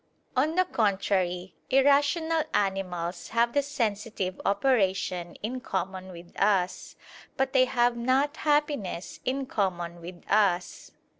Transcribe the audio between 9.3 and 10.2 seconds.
common